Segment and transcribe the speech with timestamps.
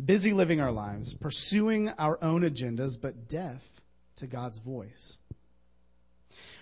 [0.00, 3.80] busy living our lives, pursuing our own agendas, but deaf
[4.16, 5.18] to God's voice.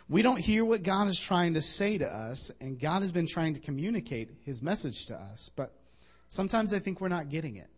[0.08, 3.26] We don't hear what God is trying to say to us, and God has been
[3.26, 5.74] trying to communicate his message to us, but
[6.28, 7.68] sometimes I think we're not getting it.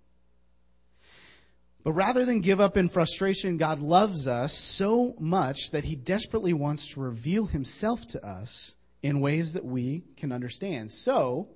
[1.83, 6.53] But rather than give up in frustration, God loves us so much that he desperately
[6.53, 10.91] wants to reveal himself to us in ways that we can understand.
[10.91, 11.49] So,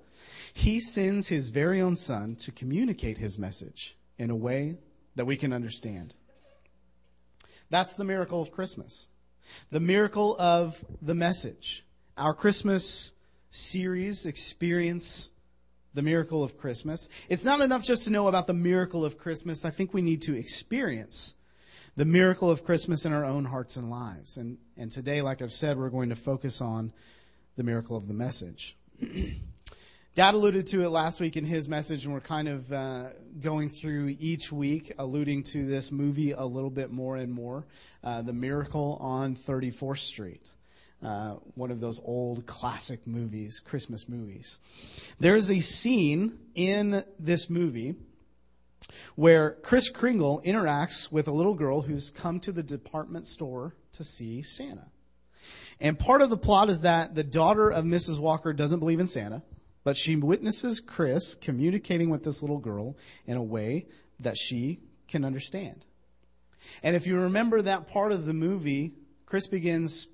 [0.55, 4.77] he sends his very own son to communicate his message in a way
[5.15, 6.15] that we can understand.
[7.69, 9.09] That's the miracle of Christmas.
[9.69, 11.85] The miracle of the message.
[12.17, 13.11] Our Christmas
[13.49, 15.29] series, Experience
[15.93, 17.09] the Miracle of Christmas.
[17.27, 19.65] It's not enough just to know about the miracle of Christmas.
[19.65, 21.35] I think we need to experience
[21.97, 24.37] the miracle of Christmas in our own hearts and lives.
[24.37, 26.93] And, and today, like I've said, we're going to focus on
[27.57, 28.77] the miracle of the message.
[30.15, 33.07] Dad alluded to it last week in his message, and we're kind of uh,
[33.41, 37.65] going through each week, alluding to this movie a little bit more and more
[38.01, 40.49] uh, The Miracle on 34th Street.
[41.03, 44.61] Uh, one of those old classic movies, Christmas movies.
[45.19, 47.95] There's a scene in this movie
[49.15, 54.05] where Kris Kringle interacts with a little girl who's come to the department store to
[54.05, 54.85] see Santa.
[55.81, 58.17] And part of the plot is that the daughter of Mrs.
[58.17, 59.41] Walker doesn't believe in Santa
[59.85, 62.97] but she witnesses Kris communicating with this little girl
[63.27, 63.85] in a way
[64.19, 65.85] that she can understand.
[66.81, 68.95] And if you remember that part of the movie,
[69.27, 70.07] Kris begins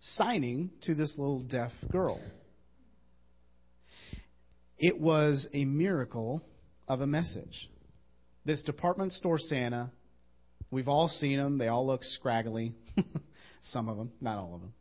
[0.00, 2.20] signing to this little deaf girl.
[4.78, 6.42] It was a miracle
[6.88, 7.70] of a message.
[8.46, 9.90] This department store Santa,
[10.70, 11.58] we've all seen them.
[11.58, 12.72] They all look scraggly.
[13.60, 14.72] Some of them, not all of them.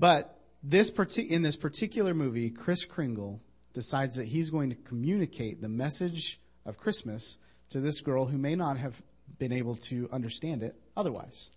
[0.00, 3.40] But this in this particular movie, Kris Kringle
[3.72, 7.38] decides that he's going to communicate the message of Christmas
[7.70, 9.00] to this girl who may not have
[9.38, 11.52] been able to understand it otherwise.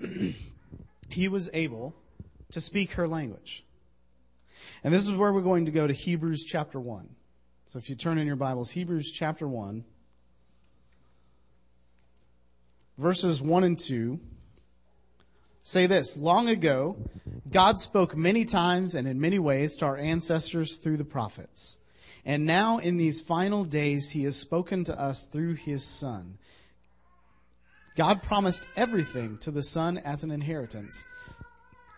[1.08, 1.94] he was able
[2.52, 3.64] to speak her language.
[4.82, 7.08] And this is where we're going to go to Hebrews chapter 1.
[7.66, 9.84] So if you turn in your Bibles, Hebrews chapter 1,
[12.98, 14.20] verses 1 and 2
[15.64, 16.96] say this Long ago,
[17.50, 21.78] God spoke many times and in many ways to our ancestors through the prophets.
[22.24, 26.38] And now, in these final days, He has spoken to us through His Son.
[27.96, 31.06] God promised everything to the Son as an inheritance.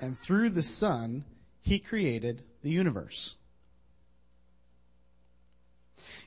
[0.01, 1.25] And through the Son,
[1.61, 3.37] He created the universe.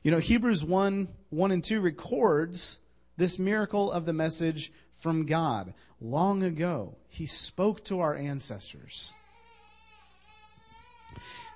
[0.01, 2.79] You know, Hebrews 1 1 and 2 records
[3.17, 6.95] this miracle of the message from God long ago.
[7.07, 9.15] He spoke to our ancestors.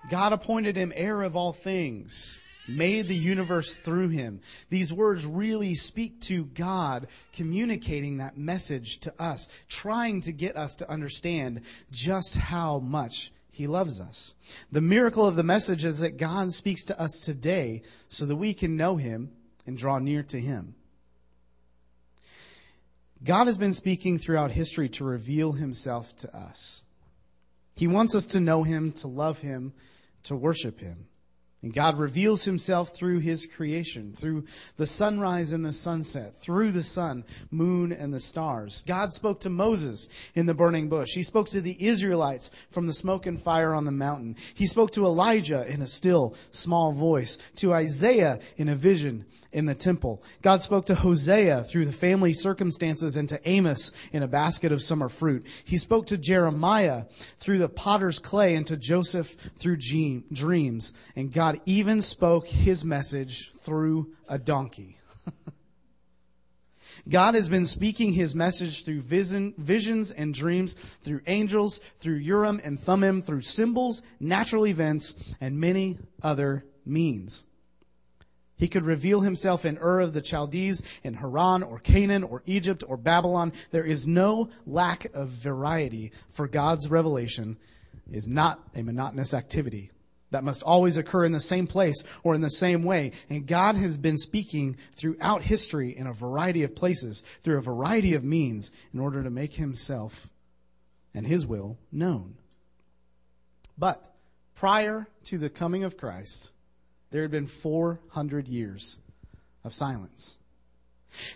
[0.10, 4.42] God appointed him heir of all things, made the universe through him.
[4.70, 10.76] These words really speak to God communicating that message to us, trying to get us
[10.78, 11.62] to understand
[11.92, 14.36] just how much he loves us.
[14.72, 18.54] The miracle of the message is that God speaks to us today so that we
[18.54, 19.32] can know him
[19.66, 20.76] and draw near to him.
[23.24, 26.84] God has been speaking throughout history to reveal himself to us.
[27.76, 29.74] He wants us to know him, to love him,
[30.24, 31.08] to worship him.
[31.64, 34.44] And God reveals himself through his creation, through
[34.76, 38.84] the sunrise and the sunset, through the sun, moon, and the stars.
[38.86, 41.14] God spoke to Moses in the burning bush.
[41.14, 44.36] He spoke to the Israelites from the smoke and fire on the mountain.
[44.54, 49.66] He spoke to Elijah in a still, small voice, to Isaiah in a vision in
[49.66, 50.22] the temple.
[50.42, 54.82] God spoke to Hosea through the family circumstances and to Amos in a basket of
[54.82, 55.48] summer fruit.
[55.64, 57.04] He spoke to Jeremiah
[57.40, 59.78] through the potter's clay and to Joseph through
[60.34, 60.94] dreams.
[61.16, 64.98] And God even spoke his message through a donkey.
[67.08, 72.60] God has been speaking his message through vision, visions and dreams, through angels, through Urim
[72.64, 77.46] and Thummim, through symbols, natural events, and many other means.
[78.58, 82.84] He could reveal himself in Ur of the Chaldees, in Haran, or Canaan, or Egypt,
[82.88, 83.54] or Babylon.
[83.70, 87.60] There is no lack of variety, for God's revelation
[88.12, 89.92] is not a monotonous activity
[90.34, 93.12] that must always occur in the same place or in the same way.
[93.30, 98.16] And God has been speaking throughout history in a variety of places, through a variety
[98.16, 100.30] of means, in order to make himself
[101.14, 102.36] and his will known.
[103.78, 104.14] But
[104.56, 106.52] prior to the coming of Christ,
[107.12, 109.00] there had been 400 years
[109.64, 110.40] of silence.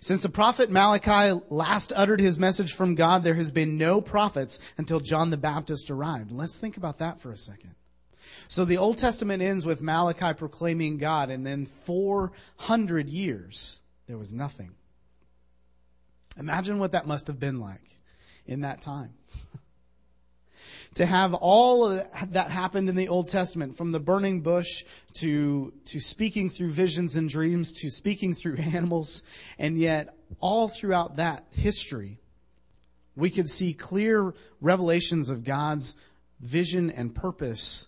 [0.02, 4.60] Since the prophet Malachi last uttered his message from God, there has been no prophets
[4.78, 6.32] until John the Baptist arrived.
[6.32, 7.76] Let's think about that for a second.
[8.48, 14.34] So the Old Testament ends with Malachi proclaiming God, and then 400 years, there was
[14.34, 14.72] nothing.
[16.38, 18.00] Imagine what that must have been like
[18.46, 19.14] in that time.
[20.96, 24.84] to have all that happened in the Old Testament, from the burning bush
[25.14, 29.24] to, to speaking through visions and dreams to speaking through animals,
[29.60, 32.20] and yet all throughout that history,
[33.16, 35.96] we could see clear revelations of God's
[36.40, 37.88] vision and purpose.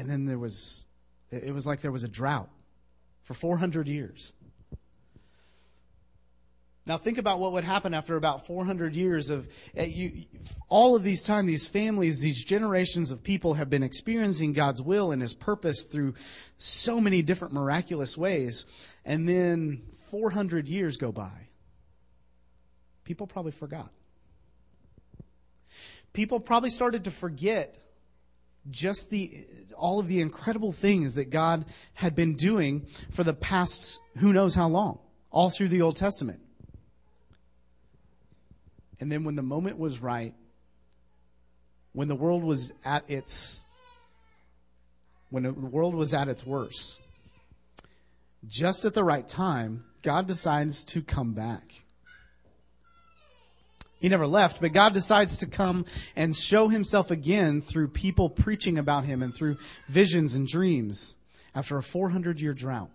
[0.00, 0.86] And then there was,
[1.30, 2.48] it was like there was a drought
[3.20, 4.32] for 400 years.
[6.86, 9.46] Now think about what would happen after about 400 years of
[9.78, 10.24] uh, you,
[10.70, 15.12] all of these time, these families, these generations of people have been experiencing God's will
[15.12, 16.14] and His purpose through
[16.56, 18.64] so many different miraculous ways.
[19.04, 21.48] And then 400 years go by.
[23.04, 23.92] People probably forgot.
[26.14, 27.76] People probably started to forget
[28.70, 29.44] just the
[29.76, 31.64] all of the incredible things that God
[31.94, 34.98] had been doing for the past who knows how long,
[35.30, 36.40] all through the Old Testament.
[39.00, 40.34] And then when the moment was right,
[41.92, 43.64] when the world was at its
[45.30, 47.00] when the world was at its worst,
[48.46, 51.84] just at the right time, God decides to come back.
[54.00, 55.84] He never left, but God decides to come
[56.16, 59.58] and show himself again through people preaching about him and through
[59.88, 61.16] visions and dreams
[61.54, 62.90] after a 400 year drought.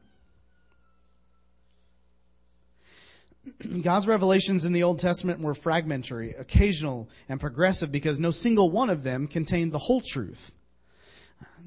[3.83, 8.89] God's revelations in the Old Testament were fragmentary, occasional, and progressive because no single one
[8.89, 10.53] of them contained the whole truth.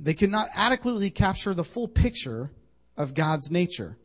[0.01, 2.51] They could not adequately capture the full picture
[2.97, 3.97] of God's nature.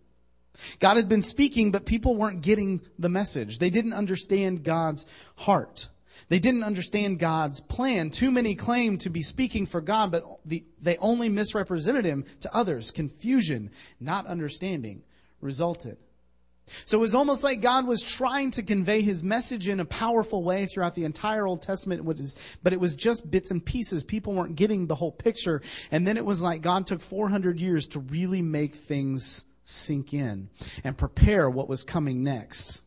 [0.80, 3.60] God had been speaking, but people weren't getting the message.
[3.60, 5.06] They didn't understand God's
[5.36, 5.90] heart.
[6.30, 8.10] They didn't understand God's plan.
[8.10, 12.56] Too many claimed to be speaking for God, but the, they only misrepresented him to
[12.56, 12.92] others.
[12.92, 15.04] Confusion, not understanding,
[15.42, 15.98] resulted.
[16.86, 20.44] So it was almost like God was trying to convey his message in a powerful
[20.44, 22.06] way throughout the entire Old Testament,
[22.64, 24.04] but it was just bits and pieces.
[24.04, 25.62] People weren't getting the whole picture.
[25.92, 30.50] And then it was like God took 400 years to really make things sink in
[30.84, 32.84] and prepare what was coming next.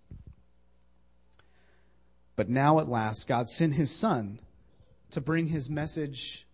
[2.37, 4.41] But now at last, God sent his son
[5.11, 6.47] to bring his message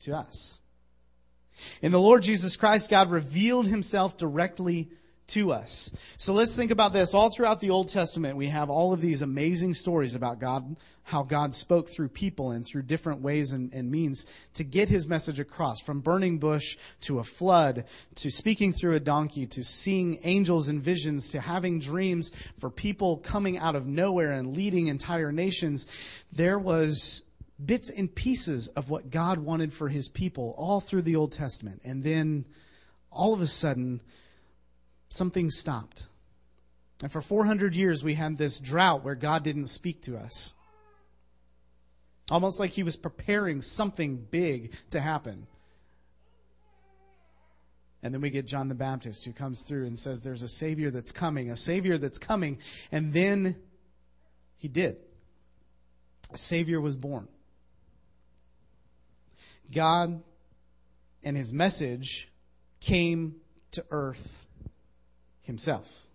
[0.00, 0.60] to us.
[1.82, 4.90] In the Lord Jesus Christ, God revealed himself directly
[5.30, 5.90] to us.
[6.16, 7.14] So let's think about this.
[7.14, 11.22] All throughout the Old Testament, we have all of these amazing stories about God, how
[11.22, 15.40] God spoke through people and through different ways and, and, means to get his message
[15.40, 15.80] across.
[15.80, 17.84] From burning bush to a flood,
[18.16, 23.18] to speaking through a donkey, to seeing angels and visions, to having dreams for people
[23.18, 25.86] coming out of nowhere and leading entire nations.
[26.32, 27.22] There was
[27.64, 31.80] bits and pieces of what God wanted for his people all through the Old Testament.
[31.84, 32.46] And then
[33.10, 34.00] all of a sudden,
[35.10, 36.06] something stopped.
[37.02, 40.54] And for 400 years, we had this drought where God didn't speak to us.
[42.30, 45.46] Almost like he was preparing something big to happen.
[48.02, 50.90] And then we get John the Baptist who comes through and says, There's a Savior
[50.90, 52.58] that's coming, a Savior that's coming.
[52.92, 53.56] And then
[54.56, 54.96] he did.
[56.32, 57.28] A Savior was born.
[59.72, 60.22] God
[61.22, 62.30] and his message
[62.80, 63.36] came
[63.72, 64.39] to earth
[65.42, 66.06] himself.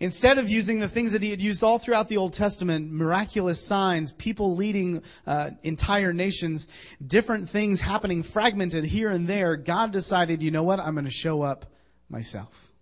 [0.00, 3.64] Instead of using the things that he had used all throughout the Old Testament, miraculous
[3.64, 6.68] signs, people leading uh, entire nations,
[7.04, 11.10] different things happening fragmented here and there, God decided, you know what, I'm going to
[11.10, 11.66] show up
[12.10, 12.72] myself.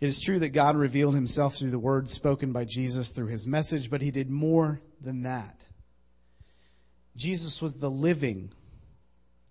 [0.00, 3.46] It is true that God revealed himself through the words spoken by Jesus through his
[3.46, 5.64] message, but he did more than that.
[7.16, 8.52] Jesus was the living,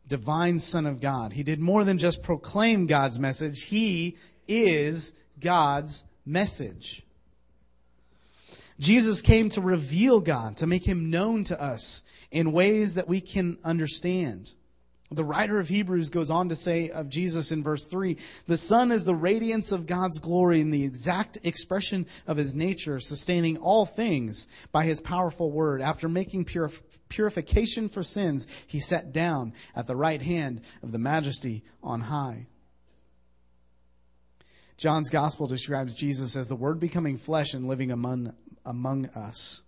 [0.07, 1.33] divine Son of God.
[1.33, 3.63] He did more than just proclaim God's message.
[3.63, 7.03] He is God's message.
[8.79, 13.21] Jesus came to reveal God, to make him known to us in ways that we
[13.21, 14.53] can understand.
[15.09, 18.91] The writer of Hebrews goes on to say of Jesus in verse 3 The Son
[18.91, 23.85] is the radiance of God's glory and the exact expression of his nature, sustaining all
[23.85, 25.81] things by his powerful word.
[25.81, 30.99] After making purif- purification for sins, he sat down at the right hand of the
[30.99, 32.47] majesty on high.
[34.75, 39.63] John's gospel describes Jesus as the Word becoming flesh and living among, among us.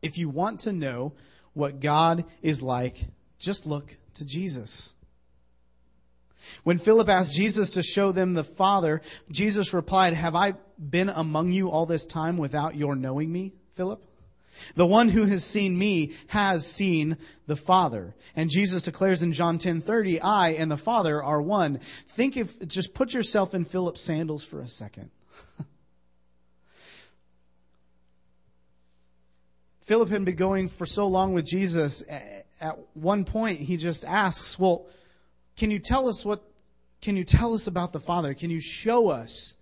[0.00, 1.14] If you want to know
[1.54, 3.06] what God is like,
[3.38, 4.94] just look to Jesus.
[6.64, 11.52] When Philip asked Jesus to show them the Father, Jesus replied, Have I been among
[11.52, 14.02] you all this time without your knowing me, Philip?
[14.74, 18.14] The one who has seen me has seen the Father.
[18.34, 21.78] And Jesus declares in John 10:30, I and the Father are one.
[22.08, 25.10] Think if just put yourself in Philip's sandals for a second.
[29.80, 32.02] Philip had been going for so long with Jesus.
[32.60, 34.86] At one point, he just asks, Well,
[35.56, 36.42] can you tell us what,
[37.00, 38.34] can you tell us about the Father?
[38.34, 39.56] Can you show us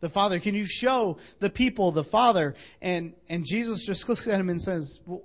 [0.00, 0.38] the Father?
[0.40, 2.54] Can you show the people the Father?
[2.82, 5.22] And, and Jesus just looks at him and says, well,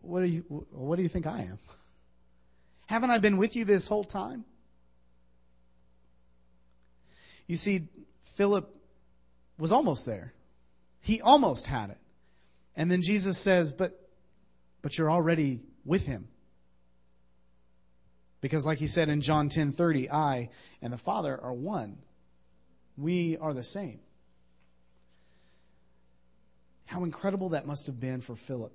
[0.00, 0.40] what do you,
[0.70, 1.58] what do you think I am?
[2.86, 4.44] Haven't I been with you this whole time?
[7.46, 7.88] You see,
[8.22, 8.72] Philip
[9.58, 10.32] was almost there.
[11.00, 11.98] He almost had it.
[12.76, 14.08] And then Jesus says, but,
[14.82, 16.28] but you're already with him.
[18.40, 21.98] Because like he said in John 10:30, I and the Father are one.
[22.96, 24.00] We are the same.
[26.86, 28.72] How incredible that must have been for Philip.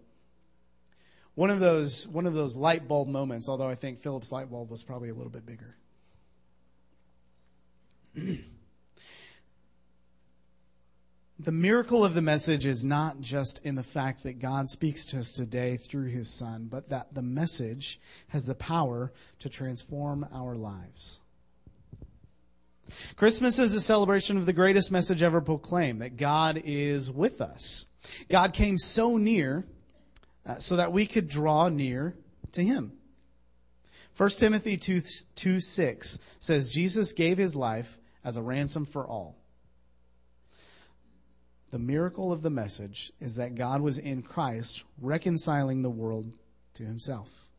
[1.34, 4.72] One of those one of those light bulb moments, although I think Philip's light bulb
[4.72, 5.76] was probably a little bit bigger.
[11.38, 15.20] The miracle of the message is not just in the fact that God speaks to
[15.20, 18.00] us today through his son, but that the message
[18.30, 21.20] has the power to transform our lives.
[23.18, 27.88] Christmas is a celebration of the greatest message ever proclaimed, that God is with us.
[28.30, 29.66] God came so near
[30.46, 32.16] uh, so that we could draw near
[32.54, 32.94] to him.
[34.16, 35.02] 1 Timothy 2,
[35.36, 39.36] 2 6 says, Jesus gave his life as a ransom for all.
[41.72, 46.38] The miracle of the message is that God was in Christ reconciling the world
[46.76, 47.50] to himself.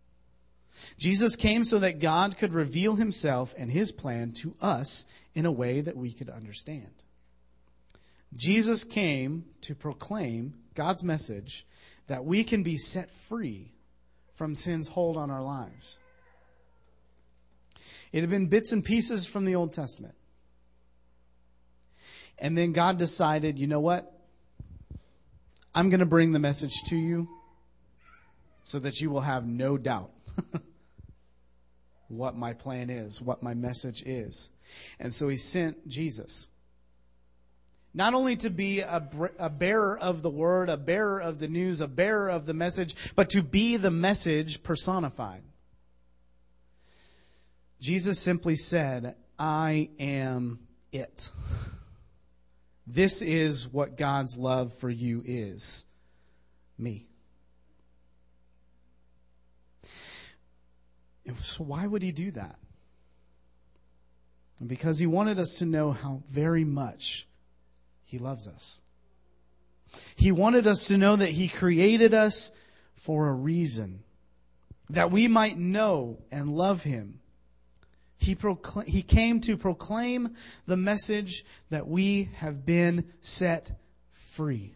[0.99, 5.53] Jesus came so that God could reveal himself and his plan to us in a
[5.53, 7.03] way that we could understand.
[8.35, 11.67] Jesus came to proclaim God's message
[12.07, 13.73] that we can be set free
[14.35, 15.99] from sin's hold on our lives.
[18.13, 20.15] It had been bits and pieces from the Old Testament.
[22.39, 24.13] And then God decided, you know what?
[25.75, 27.29] I'm going to bring the message to you
[28.65, 30.11] so that you will have no doubt
[32.09, 34.51] what my plan is, what my message is.
[34.99, 36.51] And so he sent Jesus.
[37.95, 41.81] Not only to be a, a, bearer of the word, a bearer of the news,
[41.81, 45.43] a bearer of the message, but to be the message personified.
[47.81, 50.59] Jesus simply said, I am
[50.93, 51.31] it.
[52.87, 55.87] This is what God's love for you is
[56.79, 57.07] me.
[61.43, 62.57] So, why would he do that?
[64.65, 67.27] Because he wanted us to know how very much
[68.05, 68.81] he loves us.
[70.15, 72.53] He wanted us to know that he created us
[72.95, 74.05] for a reason,
[74.91, 77.21] that we might know and love him
[78.19, 80.35] he, procl- he came to proclaim
[80.67, 83.79] the message that we have been set
[84.11, 84.75] free.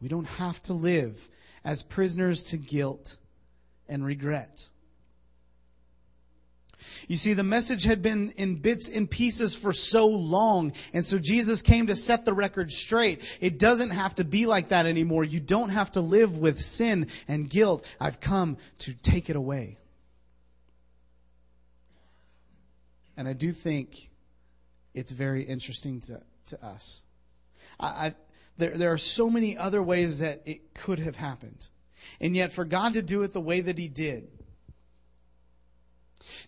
[0.00, 1.30] We don't have to live
[1.64, 3.16] as prisoners to guilt
[3.88, 4.68] and regret.
[7.08, 11.18] You see, the message had been in bits and pieces for so long, and so
[11.18, 13.22] Jesus came to set the record straight.
[13.40, 15.24] It doesn't have to be like that anymore.
[15.24, 17.86] You don't have to live with sin and guilt.
[18.00, 19.78] I've come to take it away.
[23.16, 24.10] And I do think
[24.92, 27.04] it's very interesting to, to us.
[27.78, 28.14] I, I,
[28.56, 31.68] there, there are so many other ways that it could have happened.
[32.20, 34.28] And yet, for God to do it the way that He did,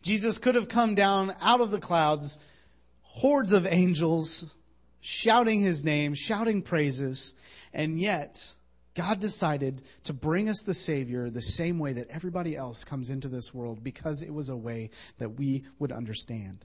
[0.03, 2.39] Jesus could have come down out of the clouds,
[3.03, 4.55] hordes of angels
[5.01, 7.35] shouting His name, shouting praises,
[7.73, 8.55] and yet,
[8.97, 13.29] God decided to bring us the Savior the same way that everybody else comes into
[13.29, 14.88] this world because it was a way
[15.19, 16.65] that we would understand.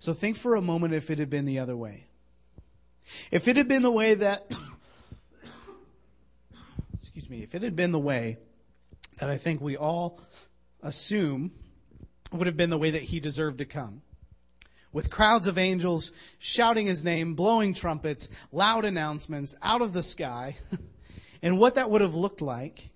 [0.00, 2.06] So think for a moment if it had been the other way.
[3.30, 4.50] If it had been the way that,
[7.00, 8.38] excuse me, if it had been the way
[9.18, 10.20] that I think we all
[10.82, 11.52] assume
[12.32, 14.02] would have been the way that he deserved to come
[14.96, 20.56] with crowds of angels shouting his name, blowing trumpets, loud announcements out of the sky,
[21.42, 22.88] and what that would have looked like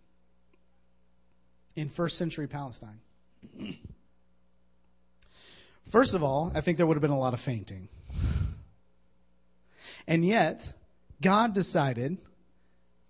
[1.77, 3.01] in first century Palestine.
[5.91, 7.91] First of all, I think there would have been a lot of fainting.
[10.07, 10.73] And yet,
[11.21, 12.17] God decided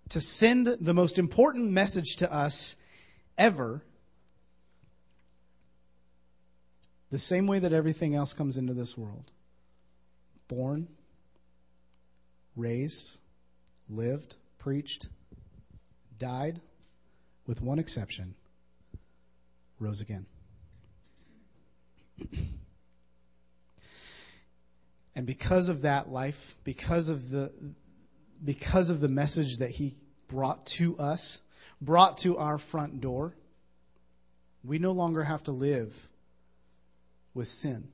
[0.08, 2.76] to send the most important message to us
[3.38, 3.82] ever
[7.10, 9.32] The same way that everything else comes into this world
[10.46, 10.88] born,
[12.56, 13.18] raised,
[13.88, 15.08] lived, preached,
[16.18, 16.60] died,
[17.46, 18.34] with one exception,
[19.78, 20.26] rose again.
[25.14, 27.52] and because of that life, because of the
[28.42, 29.96] because of the message that he
[30.28, 31.40] brought to us,
[31.80, 33.36] brought to our front door,
[34.64, 36.09] we no longer have to live
[37.34, 37.88] with sin.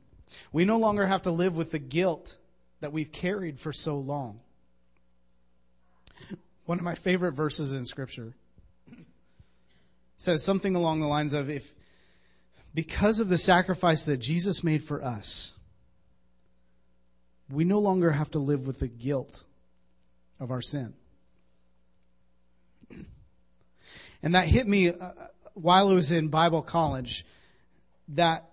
[0.52, 2.38] We no longer have to live with the guilt
[2.80, 4.40] that we've carried for so long.
[6.66, 8.34] One of my favorite verses in Scripture
[10.16, 11.74] says something along the lines of if
[12.74, 15.54] because of the sacrifice that Jesus made for us,
[17.50, 19.44] we no longer have to live with the guilt
[20.40, 20.92] of our sin.
[24.22, 25.12] And that hit me uh,
[25.54, 27.24] while I was in Bible college
[28.08, 28.44] that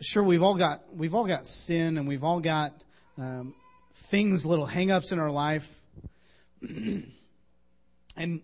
[0.00, 2.72] sure we've all got we've all got sin and we've all got
[3.18, 3.54] um,
[3.94, 5.80] things little hangups in our life.
[8.16, 8.42] And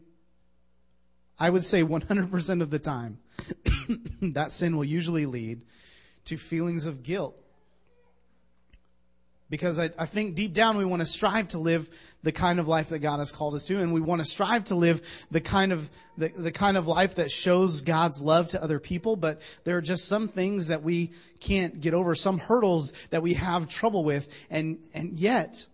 [1.38, 3.18] I would say 100% of the time
[4.22, 5.62] that sin will usually lead
[6.26, 7.36] to feelings of guilt
[9.48, 11.88] because I, I, think deep down we want to strive to live
[12.22, 14.64] the kind of life that God has called us to, and we want to strive
[14.64, 15.88] to live the kind of
[16.18, 19.16] the, the kind of life that shows God's love to other people.
[19.16, 23.34] But there are just some things that we can't get over, some hurdles that we
[23.34, 25.66] have trouble with, and and yet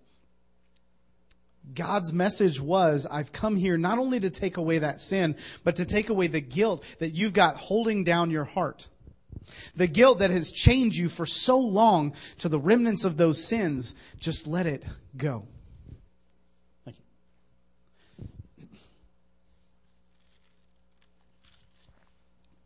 [1.74, 5.84] God's message was, I've come here not only to take away that sin, but to
[5.84, 8.88] take away the guilt that you've got holding down your heart.
[9.74, 13.94] The guilt that has chained you for so long to the remnants of those sins,
[14.18, 14.84] just let it
[15.16, 15.46] go.
[16.84, 17.04] Thank you.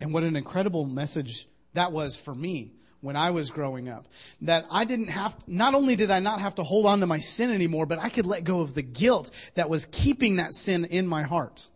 [0.00, 4.06] And what an incredible message that was for me when I was growing up.
[4.42, 7.06] That I didn't have, to, not only did I not have to hold on to
[7.06, 10.52] my sin anymore, but I could let go of the guilt that was keeping that
[10.52, 11.68] sin in my heart.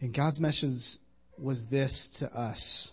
[0.00, 0.98] And God's message
[1.40, 2.92] was this to us.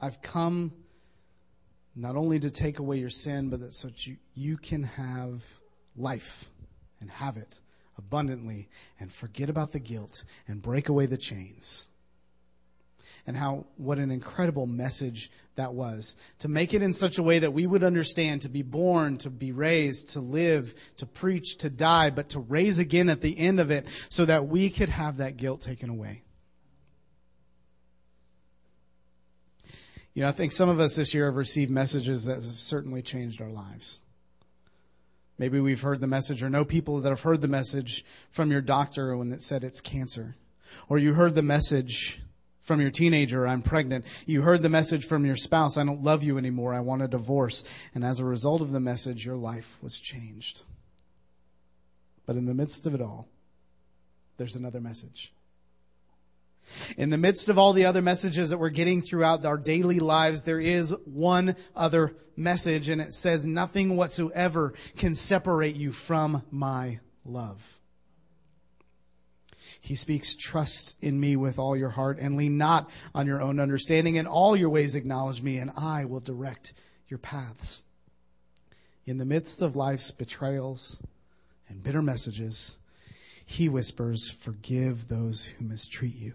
[0.00, 0.72] I've come
[1.96, 5.44] not only to take away your sin, but that so that you, you can have
[5.96, 6.50] life
[7.00, 7.60] and have it
[7.96, 11.86] abundantly and forget about the guilt and break away the chains
[13.26, 16.16] and how what an incredible message that was.
[16.40, 19.30] To make it in such a way that we would understand to be born to
[19.30, 23.60] be raised to live to preach to die but to raise again at the end
[23.60, 26.22] of it so that we could have that guilt taken away.
[30.12, 33.02] You know i think some of us this year have received messages that have certainly
[33.02, 34.00] changed our lives.
[35.38, 38.60] Maybe we've heard the message or know people that have heard the message from your
[38.60, 40.36] doctor when it said it's cancer.
[40.88, 42.20] Or you heard the message
[42.64, 44.06] from your teenager, I'm pregnant.
[44.26, 47.08] You heard the message from your spouse, I don't love you anymore, I want a
[47.08, 47.62] divorce.
[47.94, 50.64] And as a result of the message, your life was changed.
[52.26, 53.28] But in the midst of it all,
[54.38, 55.32] there's another message.
[56.96, 60.44] In the midst of all the other messages that we're getting throughout our daily lives,
[60.44, 67.00] there is one other message, and it says, Nothing whatsoever can separate you from my
[67.26, 67.80] love.
[69.84, 73.60] He speaks, trust in me with all your heart and lean not on your own
[73.60, 74.14] understanding.
[74.14, 76.72] In all your ways acknowledge me and I will direct
[77.06, 77.82] your paths.
[79.04, 81.02] In the midst of life's betrayals
[81.68, 82.78] and bitter messages,
[83.44, 86.32] he whispers, forgive those who mistreat you.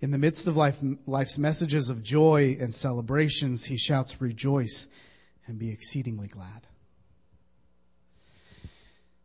[0.00, 4.88] In the midst of life, life's messages of joy and celebrations, he shouts, rejoice
[5.46, 6.66] and be exceedingly glad.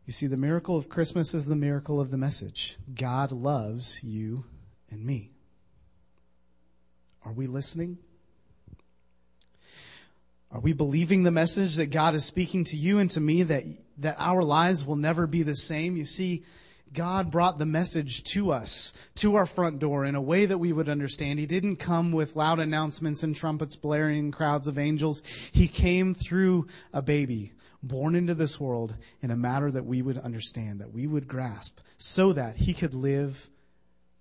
[0.08, 2.78] You see, the miracle of Christmas is the miracle of the message.
[2.94, 4.46] God loves you
[4.90, 5.32] and me.
[7.26, 7.98] Are we listening?
[10.50, 13.64] Are we believing the message that God is speaking to you and to me that,
[13.98, 15.94] that our lives will never be the same?
[15.94, 16.42] You see,
[16.94, 20.72] God brought the message to us, to our front door in a way that we
[20.72, 21.38] would understand.
[21.38, 25.22] He didn't come with loud announcements and trumpets blaring crowds of angels.
[25.52, 30.18] He came through a baby born into this world in a matter that we would
[30.18, 33.48] understand, that we would grasp, so that he could live,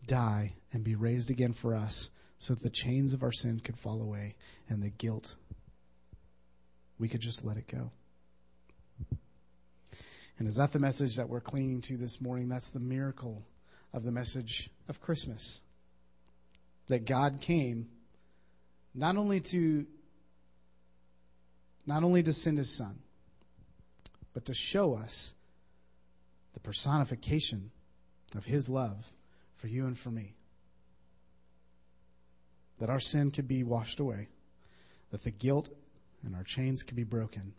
[0.05, 3.77] die, and be raised again for us, so that the chains of our sin could
[3.77, 4.35] fall away
[4.69, 5.35] and the guilt,
[6.99, 7.91] we could just let it go.
[10.39, 12.47] And is that the message that we're clinging to this morning?
[12.47, 13.43] That's the miracle
[13.91, 15.61] of the message of Christmas.
[16.87, 17.87] That God came
[18.93, 19.85] not only to
[21.85, 22.99] not only to send his son,
[24.37, 25.33] but to show us
[26.53, 27.71] the personification
[28.35, 29.11] of His love
[29.55, 30.35] for you and for me.
[32.77, 34.27] That our sin could be washed away,
[35.09, 35.69] that the guilt
[36.23, 37.55] and our chains could be broken,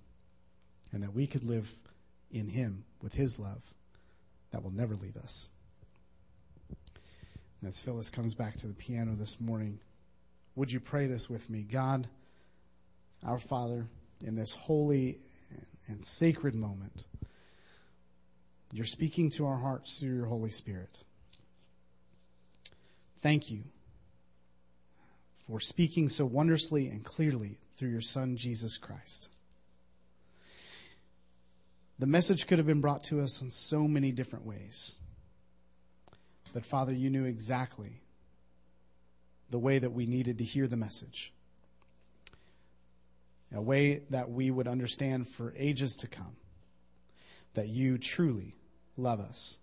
[0.92, 1.68] and that we could live
[2.30, 3.74] in Him with His love
[4.52, 5.50] that will never leave us.
[7.60, 9.80] And as Phyllis comes back to the piano this morning,
[10.54, 11.62] would you pray this with me?
[11.62, 12.06] God,
[13.26, 13.88] our Father,
[14.24, 15.18] in this holy
[15.88, 17.04] and sacred moment,
[18.72, 21.04] you're speaking to our hearts through your Holy Spirit.
[23.20, 23.64] Thank you
[25.46, 29.34] for speaking so wondrously and clearly through your Son, Jesus Christ.
[31.98, 34.98] The message could have been brought to us in so many different ways.
[36.52, 38.02] But Father, you knew exactly
[39.50, 41.32] the way that we needed to hear the message.
[43.54, 46.36] A way that we would understand for ages to come
[47.54, 48.54] that you truly
[48.96, 49.58] love us.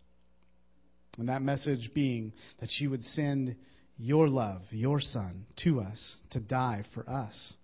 [1.17, 3.55] And that message being that you would send
[3.97, 7.57] your love, your Son, to us to die for us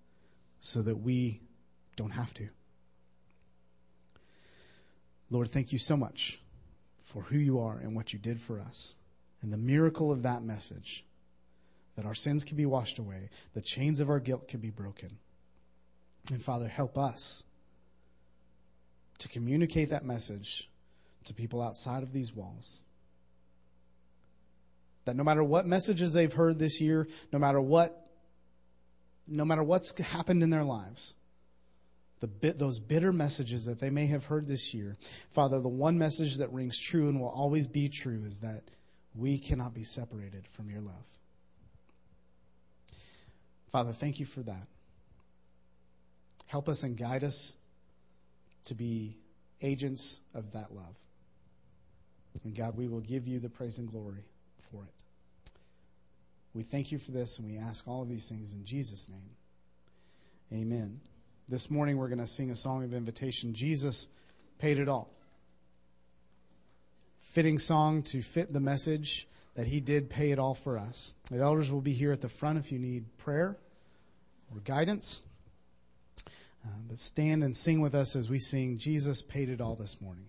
[0.60, 1.42] so that we
[1.96, 2.50] don't have to.
[5.30, 6.40] Lord, thank you so much
[7.02, 8.96] for who you are and what you did for us.
[9.42, 11.06] And the miracle of that message
[11.96, 15.18] that our sins can be washed away, the chains of our guilt can be broken.
[16.30, 17.44] And Father, help us
[19.18, 20.70] to communicate that message
[21.26, 22.86] to people outside of these walls.
[25.06, 27.98] That no matter what messages they've heard this year, no matter what
[29.28, 31.16] no matter what's happened in their lives,
[32.20, 34.96] the bit, those bitter messages that they may have heard this year,
[35.32, 38.64] Father, the one message that rings true and will always be true is that
[39.16, 41.06] we cannot be separated from your love.
[43.70, 44.68] Father, thank you for that.
[46.52, 47.56] Help us and guide us
[48.66, 49.16] to be
[49.62, 50.98] agents of that love.
[52.44, 54.26] And God, we will give you the praise and glory
[54.70, 55.54] for it.
[56.54, 59.30] We thank you for this and we ask all of these things in Jesus' name.
[60.52, 61.00] Amen.
[61.48, 63.54] This morning we're going to sing a song of invitation.
[63.54, 64.10] Jesus
[64.60, 65.10] paid it all.
[67.22, 71.16] Fitting song to fit the message that he did pay it all for us.
[71.32, 73.58] The elders will be here at the front if you need prayer
[74.54, 75.24] or guidance.
[76.64, 80.00] Uh, but stand and sing with us as we sing Jesus paid it all this
[80.02, 80.26] morning.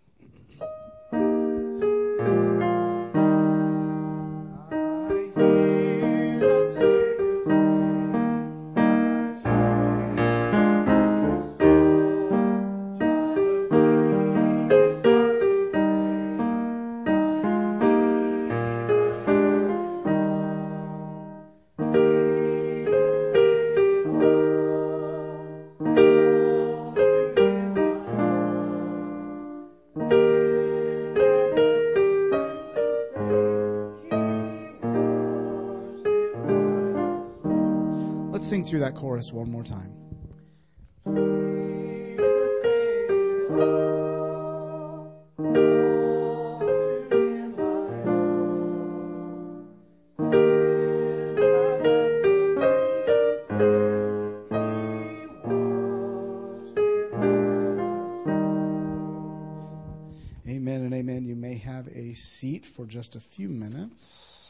[38.81, 39.93] That chorus one more time.
[60.49, 61.25] Amen and amen.
[61.25, 64.43] You may have a seat for just a few minutes.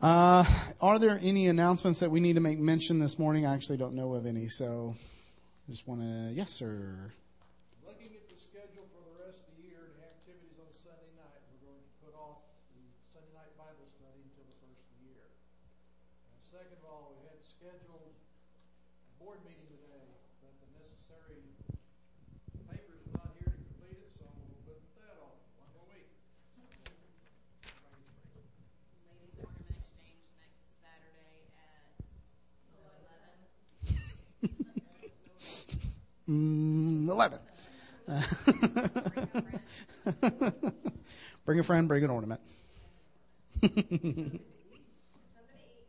[0.00, 0.44] Uh,
[0.80, 3.46] are there any announcements that we need to make mention this morning?
[3.46, 6.32] I actually don't know of any, so I just want to.
[6.34, 7.12] Yes, sir.
[7.84, 11.10] Looking at the schedule for the rest of the year and the activities on Sunday
[11.18, 15.02] night, we're going to put off the Sunday night Bible study until the first of
[15.02, 15.26] the year.
[16.30, 21.42] And second of all, we had scheduled a board meeting today, but the necessary
[22.70, 26.06] papers are not here to complete it, so we'll put that on one more week.
[29.10, 31.98] Ladies Ornament Exchange next Saturday at
[32.78, 33.42] eleven.
[36.28, 37.38] Mm, 11.
[41.44, 42.40] bring a friend, bring an ornament.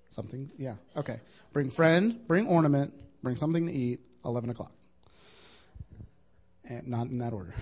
[0.10, 1.20] something, yeah, okay.
[1.54, 4.72] Bring friend, bring ornament, bring something to eat, 11 o'clock.
[6.66, 7.54] And not in that order.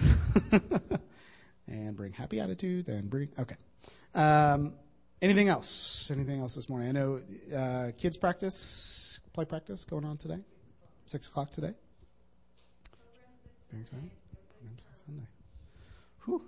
[1.67, 3.55] and bring happy attitude and bring, okay.
[4.13, 4.73] Um,
[5.21, 6.11] anything else?
[6.11, 6.89] Anything else this morning?
[6.89, 7.21] I know
[7.55, 10.39] uh, kids practice, play practice going on today,
[11.07, 11.73] 6 o'clock today.
[13.71, 14.11] Very exciting.
[14.59, 15.27] Programs on Sunday.
[16.25, 16.41] Whew.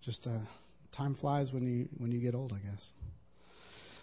[0.00, 0.30] Just uh,
[0.90, 2.92] time flies when you when you get old, I guess.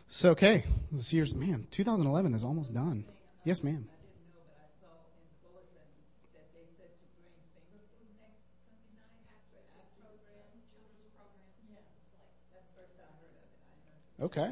[0.07, 3.05] So okay, this year's man, 2011 is almost done.
[3.43, 3.73] Yes, ma'am.
[3.75, 5.87] I didn't know, but I saw in the bulletin
[6.33, 10.47] that they said to bring finger food next Sunday night after after program.
[10.71, 11.51] Children's program.
[11.67, 11.83] Yeah,
[12.51, 13.55] that's the first I heard of it.
[13.59, 14.51] I didn't know if it Okay.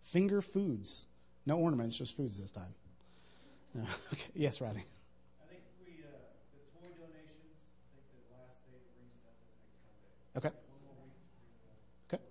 [0.00, 1.08] Finger foods.
[1.46, 2.74] No ornaments, just foods this time.
[3.74, 3.82] No.
[4.12, 4.30] Okay.
[4.34, 4.84] Yes, Rodney.
[5.42, 6.08] I think we, uh,
[6.52, 7.56] the toy donations,
[7.96, 10.48] I think the last day to bring stuff is next Sunday.
[10.48, 10.54] Okay.
[10.70, 12.24] One more week to bring, Okay.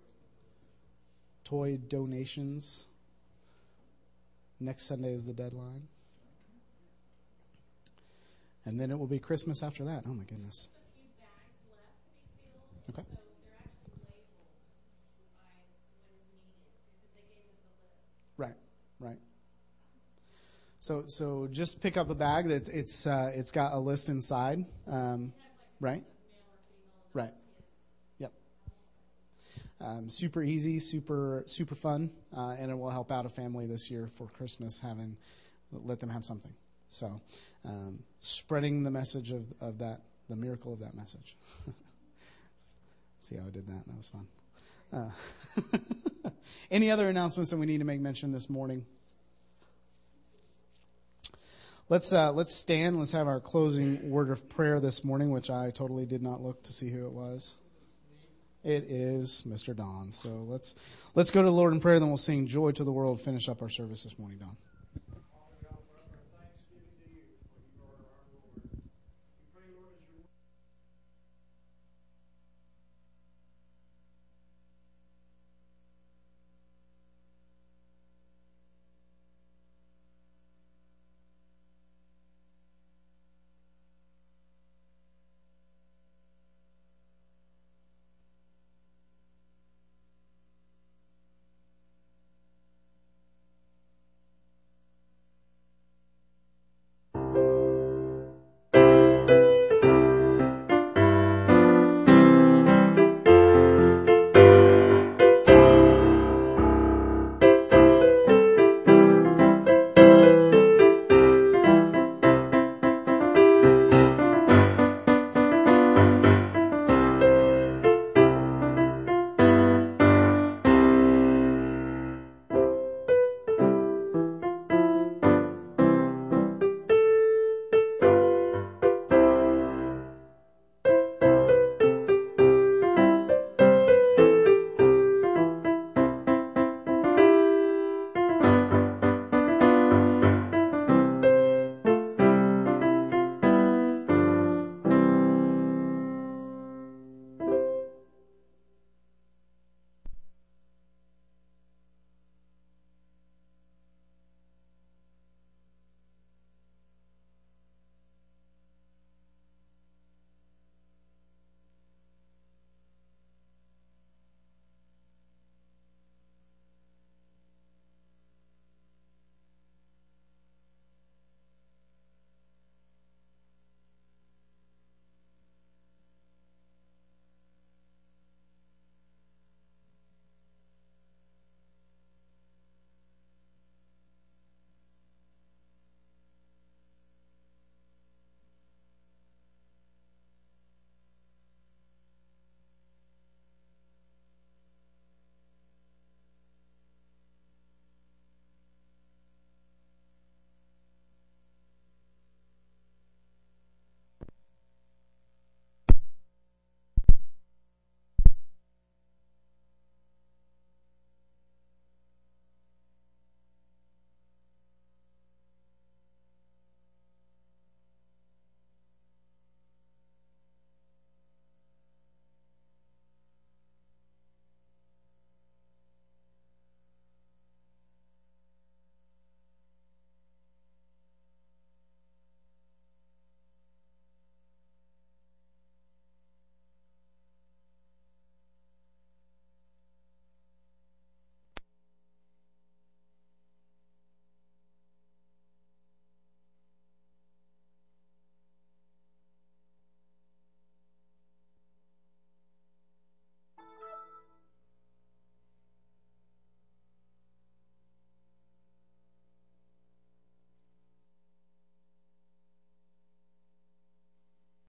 [1.44, 2.88] Toy donations.
[4.60, 5.88] Next Sunday is the deadline.
[8.66, 10.04] And then it will be Christmas after that.
[10.08, 10.70] Oh my goodness.
[10.70, 11.34] a few bags
[11.66, 13.02] left to be filled.
[13.02, 13.10] Okay.
[13.10, 14.38] So they're actually labeled
[15.42, 15.50] by
[15.98, 18.06] what is needed because they gave us a list.
[18.38, 18.58] Right,
[19.02, 19.18] right.
[20.82, 24.66] So, so just pick up a bag that's it's uh, it's got a list inside,
[24.88, 25.32] um,
[25.80, 26.04] right?
[27.14, 27.30] Right.
[28.18, 28.34] Yep.
[29.80, 33.92] Um, super easy, super super fun, uh, and it will help out a family this
[33.92, 35.18] year for Christmas having
[35.72, 36.54] let them have something.
[36.90, 37.22] So,
[37.64, 41.38] um, spreading the message of of that, the miracle of that message.
[43.20, 43.86] See how I did that?
[43.86, 44.28] That was fun.
[44.92, 46.32] Uh,
[46.72, 48.84] any other announcements that we need to make mention this morning?
[51.92, 52.98] Let's uh, let's stand.
[52.98, 56.64] Let's have our closing word of prayer this morning, which I totally did not look
[56.64, 57.58] to see who it was.
[58.64, 59.76] It is Mr.
[59.76, 60.14] Don.
[60.14, 60.76] So let's
[61.16, 63.50] let's go to the Lord in prayer, then we'll sing "Joy to the World." Finish
[63.50, 64.56] up our service this morning, Don.